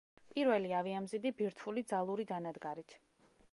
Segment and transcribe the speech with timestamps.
[0.35, 2.97] პირველი ავიამზიდი ბირთვული ძალური დანადგარით.